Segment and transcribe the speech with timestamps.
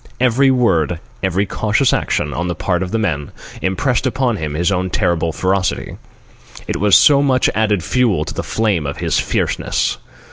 [0.19, 4.71] Every word, every cautious action, on the part of the men, impressed upon him his
[4.71, 5.97] own terrible ferocity.
[6.67, 9.99] It was so much added fuel to the flame of his fierceness.